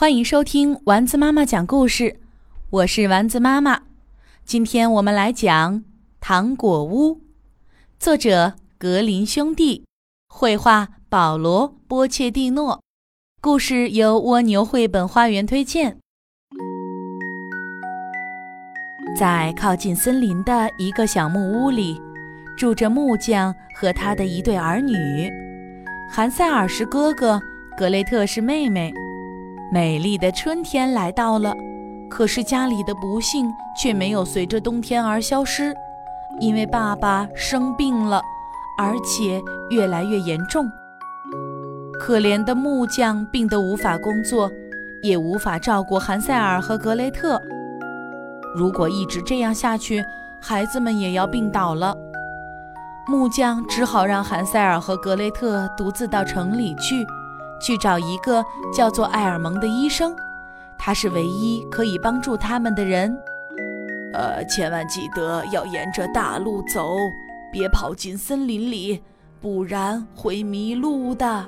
[0.00, 2.20] 欢迎收听丸子妈妈讲故事，
[2.70, 3.82] 我是丸子妈妈。
[4.46, 5.74] 今天我们来讲
[6.22, 7.16] 《糖果屋》，
[7.98, 9.84] 作者格林兄弟，
[10.26, 12.82] 绘画保罗·波切蒂诺，
[13.42, 15.98] 故事由蜗牛绘本花园推荐。
[19.14, 22.00] 在靠近森林的一个小木屋里，
[22.56, 25.30] 住着木匠和他的一对儿女。
[26.10, 27.38] 韩塞尔是哥哥，
[27.76, 28.90] 格雷特是妹妹。
[29.72, 31.54] 美丽的春天来到了，
[32.10, 33.48] 可是家里的不幸
[33.80, 35.72] 却没有随着冬天而消失，
[36.40, 38.20] 因为爸爸生病了，
[38.76, 39.40] 而且
[39.70, 40.68] 越来越严重。
[42.00, 44.50] 可怜的木匠病得无法工作，
[45.04, 47.40] 也无法照顾韩塞尔和格雷特。
[48.56, 50.02] 如果一直这样下去，
[50.40, 51.96] 孩子们也要病倒了。
[53.06, 57.06] 木匠只好让韩塞尔和格雷特独自到城里去。
[57.60, 60.14] 去找一个叫做艾尔蒙的医生，
[60.78, 63.14] 他是唯一可以帮助他们的人。
[64.12, 66.96] 呃，千万记得要沿着大路走，
[67.52, 69.02] 别跑进森林里，
[69.40, 71.46] 不然会迷路的。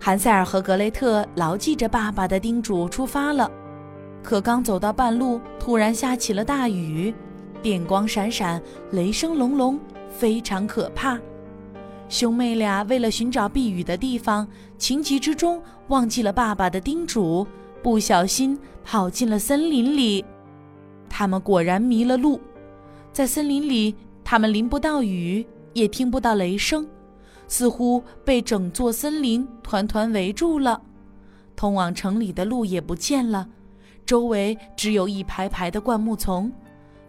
[0.00, 3.50] 韩塞尔和格雷特牢记着爸爸的叮嘱，出发了。
[4.22, 7.14] 可刚走到半路，突然下起了大雨，
[7.62, 8.60] 电光闪闪，
[8.90, 9.78] 雷声隆隆，
[10.10, 11.18] 非常可怕。
[12.08, 14.46] 兄妹俩为了寻找避雨的地方，
[14.78, 17.46] 情急之中忘记了爸爸的叮嘱，
[17.82, 20.24] 不小心跑进了森林里。
[21.08, 22.40] 他们果然迷了路，
[23.12, 26.86] 在森林里，他们淋不到雨，也听不到雷声，
[27.48, 30.80] 似乎被整座森林团团围住了。
[31.56, 33.48] 通往城里的路也不见了，
[34.04, 36.52] 周围只有一排排的灌木丛，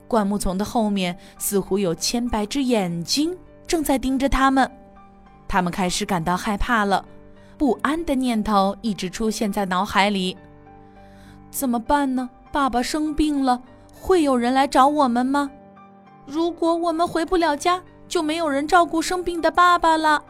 [0.07, 3.35] 灌木丛的后面似乎有千百只眼睛
[3.67, 4.69] 正在盯着他们。
[5.47, 7.05] 他们开始感到害怕了，
[7.57, 10.35] 不安的念头一直出现在脑海里。
[11.49, 12.29] 怎么办呢？
[12.51, 13.61] 爸爸生病了，
[13.93, 15.49] 会有人来找我们吗？
[16.25, 20.23] 如果我们回不了家，就没有人照顾生病的爸爸了。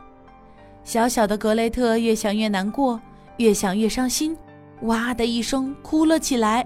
[0.84, 3.00] 小小的格雷特越想越难过，
[3.38, 4.38] 越想越伤心，
[4.82, 6.66] 哇的一声哭了起来。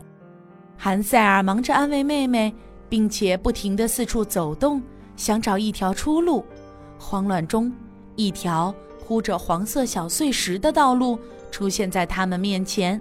[0.78, 2.54] 韩塞尔忙着安慰妹妹，
[2.90, 4.82] 并且不停地四处走动，
[5.16, 6.44] 想找一条出路。
[6.98, 7.72] 慌乱中。
[8.20, 11.18] 一条铺着黄色小碎石的道路
[11.50, 13.00] 出现在他们面前。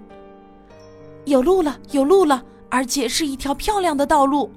[1.25, 4.49] 有路了，有路了，而且是一条漂亮的道路。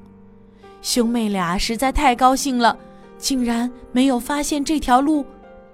[0.80, 2.78] 兄妹俩实在太高兴了，
[3.18, 5.26] 竟然没有发现这条路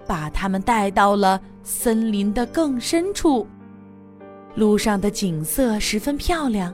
[0.07, 3.45] 把他们带到了森林的更深处。
[4.55, 6.73] 路上的景色十分漂亮，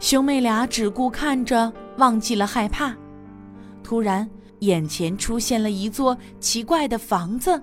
[0.00, 2.94] 兄妹俩只顾看着，忘记了害怕。
[3.82, 4.28] 突然。
[4.64, 7.62] 眼前出现了一座奇怪的房子，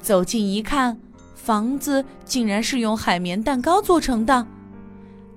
[0.00, 0.98] 走近一看，
[1.34, 4.46] 房子竟然是用海绵蛋糕做成的。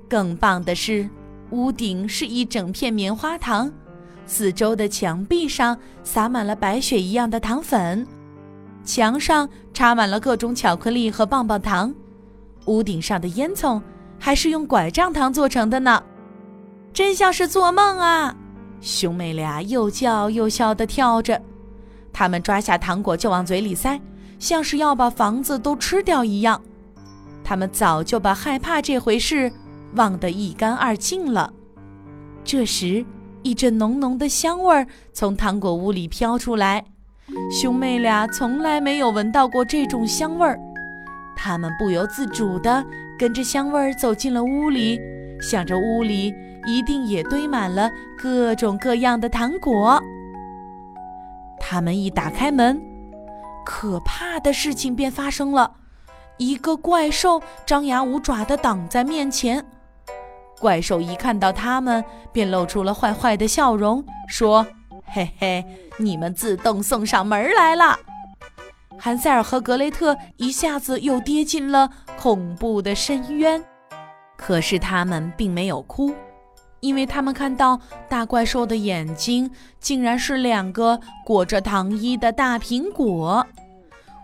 [0.07, 1.09] 更棒的是，
[1.51, 3.72] 屋顶是一整片棉花糖，
[4.25, 8.06] 四周的墙壁上撒满了白雪一样的糖粉，
[8.84, 11.94] 墙上插满了各种巧克力和棒棒糖，
[12.66, 13.81] 屋顶上的烟囱
[14.19, 16.03] 还是用拐杖糖做成的呢，
[16.94, 18.35] 真像是做梦啊！
[18.85, 21.41] 兄妹俩又叫又笑地跳着，
[22.13, 24.00] 他们抓下糖果就往嘴里塞，
[24.38, 26.62] 像是要把房子都吃掉一样。
[27.44, 29.51] 他们早就把害怕这回事
[29.96, 31.51] 忘得一干二净了。
[32.44, 33.03] 这时，
[33.41, 36.85] 一阵浓浓的香味儿从糖果屋里飘出来，
[37.52, 40.59] 兄妹俩从来没有闻到过这种香味儿。
[41.35, 42.85] 他们不由自主地
[43.17, 45.00] 跟着香味儿走进了屋里，
[45.41, 46.31] 想着屋里。
[46.66, 50.02] 一定也堆满了各种各样的糖果。
[51.59, 52.81] 他们一打开门，
[53.66, 55.72] 可怕的事情便发生了：
[56.38, 59.66] 一个怪兽张牙舞爪地挡在面前。
[60.59, 64.66] 怪兽一看到他们，便露出了坏坏的笑容，说
[65.06, 65.66] ：“嘿嘿，
[65.97, 67.97] 你们自动送上门来了。”
[68.97, 73.62] 韩塞尔和格雷特一下子又跌进了恐怖的深渊，
[74.38, 76.14] 可是他们并没有哭。
[76.85, 79.49] 因为他们看到大怪兽的眼睛
[79.79, 83.43] 竟然是两个裹着糖衣的大苹果，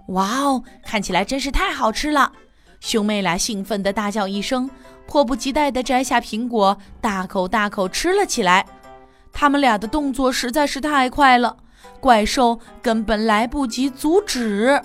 [0.09, 2.31] 哇哦，看起来真是太好吃了！
[2.79, 4.69] 兄妹俩兴奋地大叫一声，
[5.07, 8.63] 迫不及待地摘下苹果，大口大口吃了起来。
[9.33, 11.57] 他们俩的动作实在是太快了，
[11.99, 14.79] 怪兽根本来不及阻止。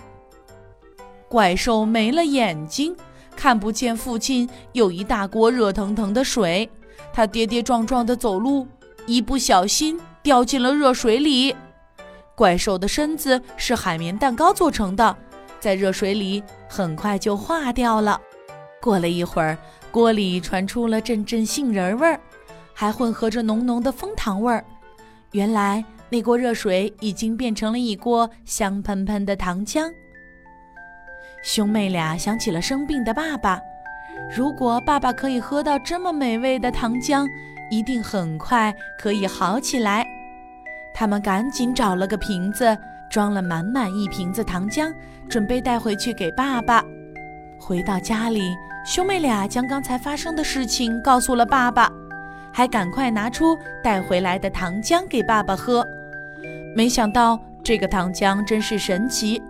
[1.29, 2.96] 怪兽没了眼睛，
[3.37, 6.70] 看不见附近有一大锅热腾腾的水。
[7.12, 8.66] 他跌跌撞撞地走路，
[9.06, 11.54] 一不小心掉进了热水里。
[12.34, 15.16] 怪兽的身子是海绵蛋糕做成的，
[15.58, 18.20] 在热水里很快就化掉了。
[18.81, 19.56] 过了一会儿，
[19.90, 22.20] 锅里传出了阵阵杏仁味儿，
[22.75, 24.62] 还混合着浓浓的蜂糖味儿。
[25.32, 29.90] 原来那锅热水已经变成了一锅香喷喷的糖浆。
[31.43, 33.60] 兄妹俩想起了生病的爸爸，
[34.35, 37.27] 如果爸爸可以喝到这么美味的糖浆，
[37.71, 40.07] 一定很快可以好起来。
[40.95, 42.77] 他们赶紧找了个瓶子，
[43.11, 44.93] 装了满满一瓶子糖浆，
[45.29, 46.83] 准备带回去给爸爸。
[47.59, 48.55] 回到家里，
[48.85, 51.91] 兄妹俩将刚才发生的事情告诉了爸爸，
[52.53, 55.85] 还赶快拿出带回来的糖浆给爸爸喝。
[56.75, 59.43] 没想到这个糖浆真是神奇，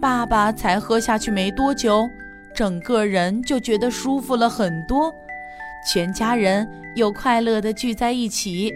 [0.00, 2.08] 爸爸才喝下去没多久，
[2.54, 5.12] 整个人就觉得舒服了很多，
[5.92, 8.72] 全家人又快乐地聚在一起，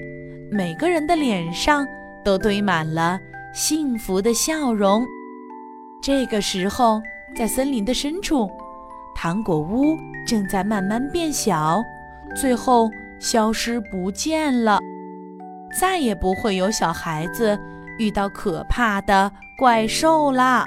[0.51, 1.87] 每个人的脸上
[2.25, 3.19] 都堆满了
[3.55, 5.07] 幸福的笑容。
[6.03, 7.01] 这个时候，
[7.37, 8.51] 在森林的深处，
[9.15, 9.97] 糖果屋
[10.27, 11.83] 正在慢慢变小，
[12.35, 12.91] 最后
[13.21, 14.81] 消失不见了。
[15.79, 17.59] 再也不会有小孩子
[17.99, 20.67] 遇到可怕的怪兽啦。